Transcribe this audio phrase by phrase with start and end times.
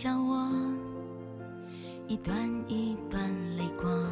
[0.00, 0.48] 一个一个笑我，
[2.08, 2.34] 一段
[2.68, 3.22] 一段
[3.58, 4.08] 泪光。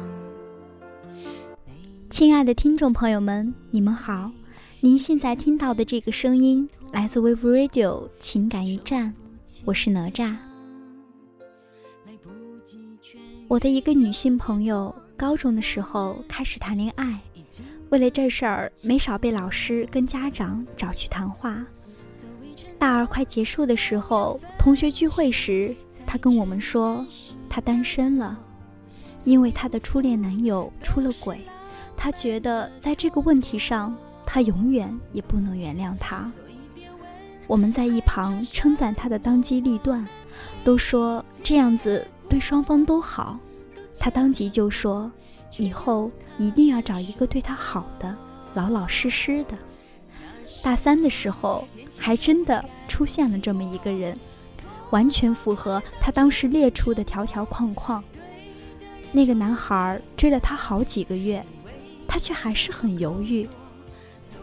[2.11, 4.31] 亲爱的听众朋友们，你们好！
[4.81, 9.15] 您现在听到的这个声音来自 Wave Radio 情感驿站，
[9.65, 10.35] 我是哪吒。
[13.47, 17.19] 我的一个女性朋友，高中的时候开始谈恋爱，
[17.89, 21.65] 为了这事儿，没少被老师跟家长找去谈话。
[22.77, 27.05] 大二快结束的时候，同学聚会时，她跟我们说，
[27.49, 28.37] 她单身了，
[29.25, 31.39] 因为她的初恋男友出了轨。
[32.01, 33.93] 他觉得在这个问题上，
[34.25, 36.23] 他永远也不能原谅他。
[37.45, 40.07] 我们在一旁称赞他的当机立断，
[40.63, 43.37] 都说这样子对双方都好。
[43.99, 45.11] 他当即就说，
[45.57, 48.15] 以后一定要找一个对他好的、
[48.53, 49.57] 老老实实的。
[50.61, 54.17] 大三的时候，还真的出现了这么一个人，
[54.89, 58.03] 完全符合他当时列出的条条框框。
[59.11, 61.43] 那个男孩追了他好几个月。
[62.11, 63.47] 他却还是很犹豫，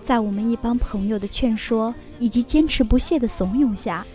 [0.01, 4.07] 在我们一帮朋友的劝说以及坚持不懈的怂恿下，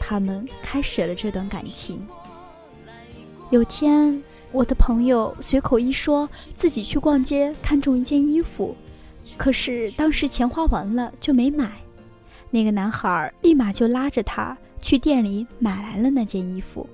[0.00, 2.00] 他们开始了这段感情。
[3.50, 8.74] 有天，我的朋友随口一说自己去逛街看中一件衣服，
[9.36, 11.72] 可是当时钱花完了就没买。
[12.50, 16.88] 那个男孩立马就拉着他去店里买来了那件衣服。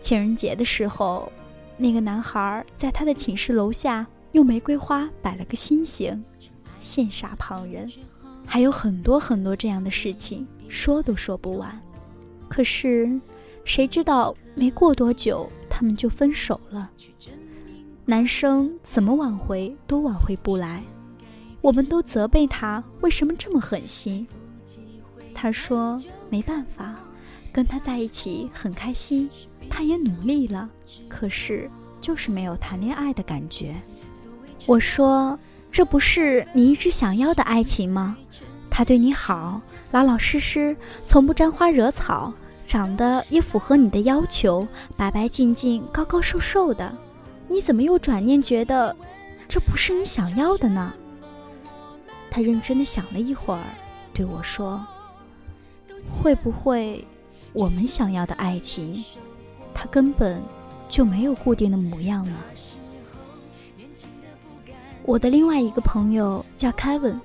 [0.00, 1.30] 情人节的时候，
[1.76, 4.06] 那个男孩在他的寝室楼下。
[4.32, 6.24] 用玫瑰花摆了个心形，
[6.80, 7.90] 羡煞旁人，
[8.46, 11.76] 还有很多很多这样的事情，说都说不完。
[12.48, 13.10] 可是，
[13.64, 16.88] 谁知道没过多久，他们就分手了。
[18.04, 20.80] 男生怎么挽回都挽回不来，
[21.60, 24.26] 我们都责备他为什么这么狠心。
[25.34, 25.98] 他说
[26.28, 26.94] 没办法，
[27.52, 29.28] 跟他在一起很开心，
[29.68, 30.68] 他也努力了，
[31.08, 33.74] 可是就是没有谈恋爱的感觉。
[34.66, 35.38] 我说
[35.72, 38.16] ：“这不是你一直想要的爱情吗？
[38.68, 39.60] 他对你好，
[39.92, 42.32] 老老实实，从不沾花惹草，
[42.66, 44.66] 长得也符合你的要求，
[44.96, 46.92] 白白净净，高高瘦瘦的。
[47.48, 48.94] 你怎么又转念觉得
[49.48, 50.92] 这不是你想要的呢？”
[52.30, 53.64] 他认真的想了一会儿，
[54.14, 54.86] 对我说
[56.06, 57.04] ：“会不会，
[57.52, 59.04] 我们想要的爱情，
[59.74, 60.40] 它根本
[60.88, 62.36] 就没有固定的模样呢？”
[65.04, 67.18] 我的另外一个朋友叫 Kevin，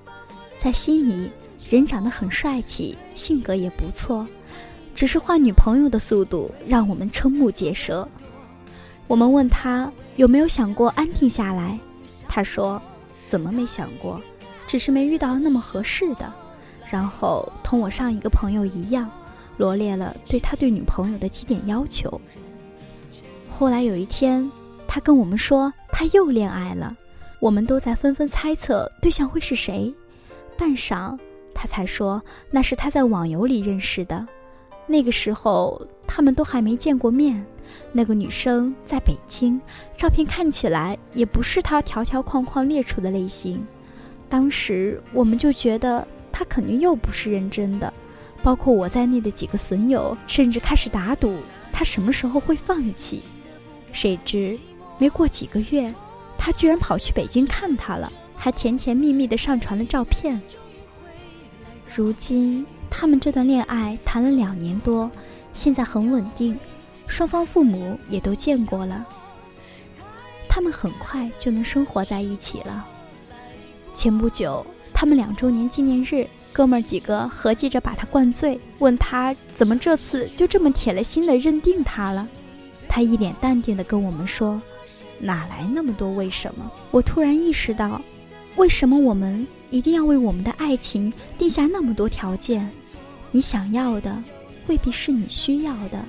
[0.58, 1.30] 在悉尼，
[1.70, 4.26] 人长得很帅气，性格也不错，
[4.96, 8.08] 只是换女朋友的速度让我们瞠目结舌。
[9.08, 11.78] 我们问他有没有想过安定下来，
[12.28, 12.82] 他说
[13.24, 14.20] ：“怎么没想过，
[14.68, 16.31] 只是没遇到那么合适的。”
[16.92, 19.09] 然后同我上一个朋友一样，
[19.58, 22.22] 罗列了对他对女朋友的几点要求。
[23.50, 24.50] 后来有一天，
[24.88, 26.96] 他跟我们说他又恋爱了。
[27.40, 29.94] 我们都在纷纷猜测对象会是谁，
[30.58, 31.18] 半晌，
[31.53, 34.26] 他才说那是他在网游里认识的。
[34.88, 37.46] 那个时候他们都还没见过面，
[37.92, 39.59] 那个女生在北京，
[39.97, 43.66] 照片看起来也不是他条条框框列出的类型。
[44.30, 47.94] 当时我们就觉得他肯定又不是认真的，
[48.44, 51.38] 包括我在内的几个损友，甚至开始打赌
[51.72, 53.22] 他什么时候会放弃。
[53.94, 54.59] 谁知
[54.97, 55.94] 没过几个月。
[56.38, 60.40] 他居然跑去北京看他了，还甜甜蜜蜜的上传了照片。
[61.96, 65.09] 如今他们这段恋爱谈了两年多，
[65.53, 66.56] 现在很稳定，
[67.08, 69.03] 双方父母也都见过了。
[70.47, 72.85] 他们很快就能生活在一起了。
[73.96, 74.64] 前不久
[74.94, 82.28] 他们两周年纪念日，哥们儿几个合计着把他灌醉，问他怎么这次就这么铁了心的认定他了。
[82.88, 84.62] 他一脸淡定的跟我们说。
[85.18, 86.70] 哪来那么多为什么？
[86.92, 88.02] 我突然意识到，
[88.58, 92.70] 为什么我们一定要为我们的爱情定下那么多条件？
[93.32, 94.22] 你想要的
[94.68, 96.03] 未必是你需要的，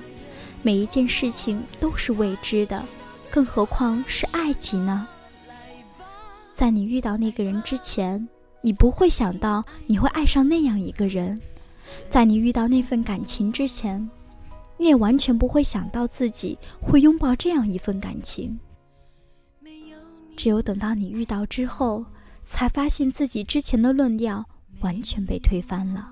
[0.61, 2.83] 每一件事情都是未知的，
[3.31, 5.07] 更何况是爱情呢？
[6.57, 8.27] 在你遇到那个人之前，
[8.61, 11.39] 你不会想到你会爱上那样一个人；
[12.09, 14.09] 在你遇到那份感情之前，
[14.75, 18.59] 你也完全不会想到自己会拥抱这样一份感情。
[20.35, 22.03] 只有等到你遇到之后，
[22.43, 24.43] 才发现自己之前的论调
[24.79, 26.09] 完全被推翻了。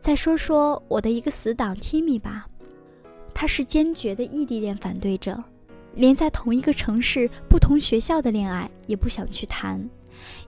[0.00, 2.48] 再说说我的一个死党 Timmy 吧，
[3.32, 5.40] 他是坚决的异地恋反对者，
[5.94, 9.88] 连在同一个城市、不同学校的恋爱也不想去谈，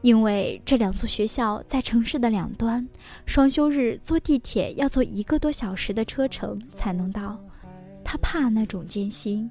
[0.01, 2.87] 因为这两座学校在城市的两端，
[3.27, 7.39] 双休日坐地铁要坐一个多小时的车程才能到。
[8.03, 9.51] 他怕那种艰辛，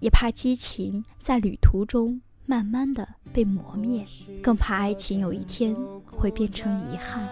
[0.00, 4.04] 也怕激情在旅途中慢慢的被磨灭，
[4.42, 5.74] 更怕爱情有一天
[6.06, 7.26] 会变成遗憾。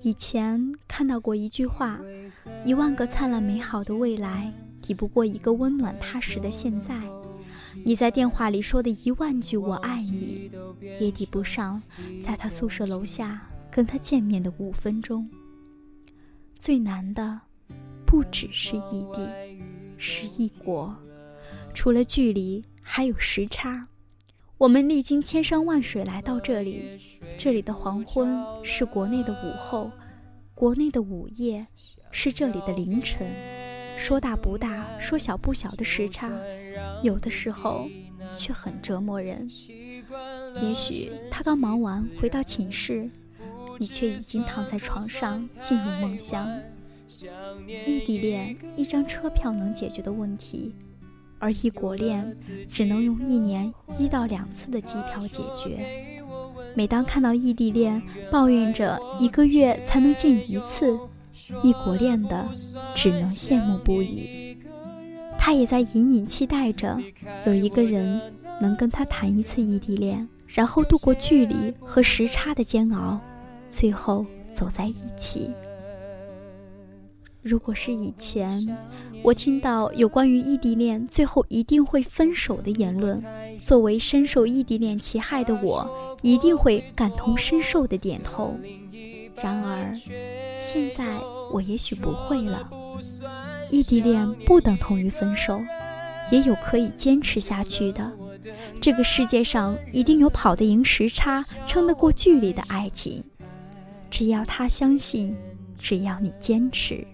[0.00, 2.00] 以前看到过一句话：
[2.64, 7.00] 一万个灿烂美好的未来，抵不过一个温暖踏实的现在。
[7.84, 10.50] 你在电话里说的一万句“我爱你”，
[11.00, 11.82] 也抵不上
[12.22, 15.26] 在他宿舍楼下跟他见面的五分钟。
[16.58, 17.40] 最难的，
[18.04, 19.26] 不只是异地，
[19.96, 20.94] 是异国。
[21.72, 23.88] 除了距离，还有时差。
[24.58, 26.96] 我们历经千山万水来到这里，
[27.38, 29.90] 这里的黄昏是国内的午后，
[30.54, 31.66] 国内的午夜
[32.10, 33.26] 是这里的凌晨。
[34.02, 36.28] 说大不大，说小不小的时差。
[37.04, 37.88] 有的时候
[38.34, 39.48] 却很折磨人。
[40.60, 43.08] 也许他刚忙完回到寝室，
[43.78, 46.50] 你却已经躺在床上进入梦乡。
[47.86, 50.74] 异地恋一张车票能解决的问题，
[51.38, 56.20] 而异国恋只能用一年一到两次的机票解决。
[56.74, 58.02] 每当看到异地恋
[58.32, 60.98] 抱怨着一个月才能见一次，
[61.62, 62.48] 异国恋的
[62.94, 64.56] 只能羡慕不已。
[65.38, 66.98] 他也在隐隐期待着
[67.46, 68.20] 有一个人
[68.60, 73.18] 能跟他谈一次异地恋，然后度过距离和时差的煎熬，
[73.68, 75.50] 最后走在一起。
[77.42, 78.64] 如果是以前，
[79.24, 83.20] 我听到有关于异地恋最后一定会分手的言论，
[83.64, 88.54] 作为深受异地恋其害的我，一定会感同身受的点头。
[89.42, 89.92] 然而，
[90.72, 91.04] 现在
[91.52, 92.66] 我也许不会了。
[93.70, 95.60] 异地恋不等同于分手，
[96.30, 98.10] 也有可以坚持下去的。
[98.80, 103.22] 这个世界上一定有跑得赢时差、撑得过距离的爱情。
[104.10, 105.36] 只要他相信，
[105.78, 107.06] 只要你坚持。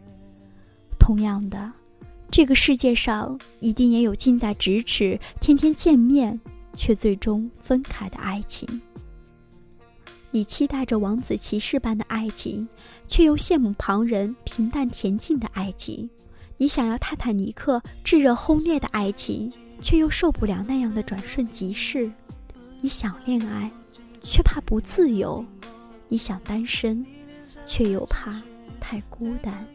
[0.96, 1.72] 同样的，
[2.30, 6.40] 这个世界上一定也有近在咫尺、天天见面
[6.74, 8.80] 却最终分开的爱情。
[10.30, 12.68] 你期待着王子骑士般的爱情，
[13.06, 16.08] 却又羡慕旁人平淡恬静的爱情。
[16.58, 22.10] 你想要泰坦尼克炙热轰烈的爱情，却又受不了那样的转瞬即逝；
[22.80, 23.70] 你想恋爱，
[24.22, 25.42] 却怕不自由；
[26.08, 27.06] 你想单身，
[27.64, 28.42] 却又怕
[28.78, 29.66] 太孤单。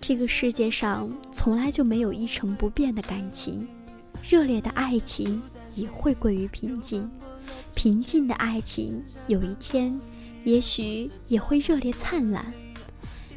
[0.00, 3.68] 这个世界上从来就没有一成不变的感情，
[4.26, 5.42] 热烈的爱情
[5.74, 7.08] 也会归于平静，
[7.74, 9.98] 平静的爱情有一天，
[10.44, 12.44] 也许也会热烈灿烂。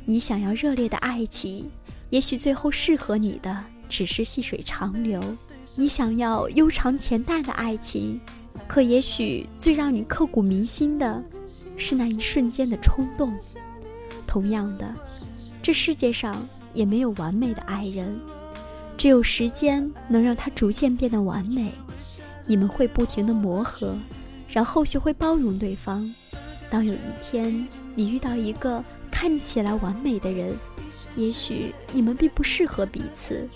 [0.06, 1.69] 你想要热烈的爱情，
[2.10, 5.21] 也许最后适合你的只是细水长流；
[5.75, 8.19] 你想要悠长恬淡的爱情，
[8.68, 11.24] 可也许最让你刻骨铭心的
[11.77, 13.33] 是那一瞬间的冲动。
[14.27, 14.94] 同样的，
[15.62, 18.19] 这世界上也没有完美的爱人，
[18.98, 21.71] 只有时间能让他逐渐变得完美。
[22.45, 23.98] 你们会不停的磨合，
[24.48, 26.13] 然后学会包容对方。
[26.69, 28.84] 当有一天你遇到一个。
[29.16, 30.54] 看起来完美的人，
[31.16, 33.47] 也许你们并不适合彼此。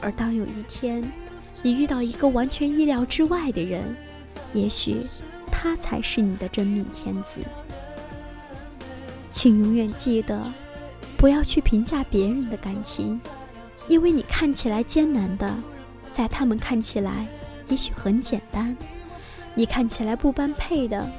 [0.00, 1.04] 而当有一天，
[1.62, 3.94] 你遇到一个完全意料之外的人，
[4.54, 5.04] 也许
[5.50, 7.40] 他才是你的真命天子。
[9.30, 10.40] 请永远记得，
[11.18, 13.20] 不要去评价别人的感情，
[13.88, 15.52] 因为你看起来艰难的，
[16.14, 17.26] 在他们看起来
[17.68, 18.74] 也许很简单；
[19.54, 21.10] 你看起来不般配的，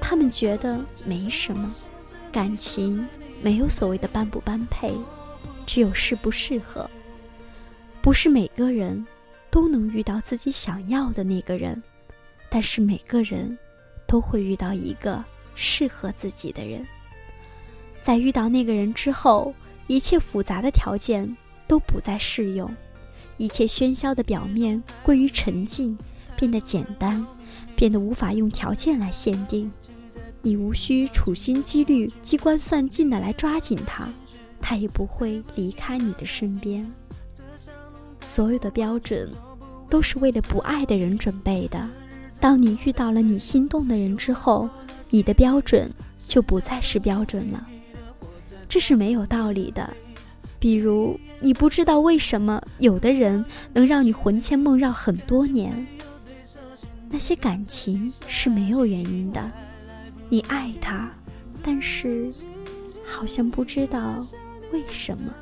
[0.00, 1.74] 他们觉得没什么。
[2.32, 3.06] 感情。
[3.42, 4.90] 没有所谓的般不般配，
[5.66, 6.88] 只有适不适合。
[8.00, 9.06] 不是每个人
[9.50, 11.82] 都能遇到自己想要的那个人，
[12.48, 13.58] 但是每个人
[14.06, 15.22] 都会遇到一个
[15.54, 16.86] 适合自己的人。
[18.00, 19.52] 在遇到那个人之后，
[19.88, 21.36] 一切复杂的条件
[21.68, 22.74] 都不再适用，
[23.36, 25.96] 一切喧嚣的表面归于沉静，
[26.36, 27.24] 变得简单，
[27.74, 29.70] 变得无法用条件来限定。
[30.42, 34.08] 你无需处心积虑、机关算尽的来抓紧他，
[34.60, 36.90] 他也不会离开你的身边。
[38.20, 39.30] 所有的标准，
[39.88, 41.88] 都是为了不爱的人准备的。
[42.40, 44.68] 当你遇到了你心动的人之后，
[45.08, 45.90] 你的标准
[46.28, 47.66] 就不再是标准了。
[48.68, 49.90] 这是没有道理的。
[50.64, 53.44] 比如，你不知道为什么有的人
[53.74, 55.86] 能让你魂牵梦绕很多年，
[57.10, 59.50] 那些感情是没有原因的。
[60.30, 61.12] 你爱他，
[61.62, 62.32] 但是
[63.04, 64.26] 好像不知道
[64.72, 65.34] 为什么。